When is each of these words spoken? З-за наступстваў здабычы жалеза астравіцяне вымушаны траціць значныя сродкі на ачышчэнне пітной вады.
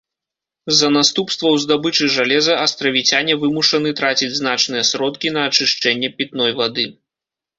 З-за 0.71 0.87
наступстваў 0.93 1.57
здабычы 1.65 2.07
жалеза 2.15 2.53
астравіцяне 2.65 3.33
вымушаны 3.43 3.93
траціць 4.01 4.31
значныя 4.41 4.83
сродкі 4.93 5.33
на 5.35 5.43
ачышчэнне 5.51 6.09
пітной 6.23 6.51
вады. 6.63 6.85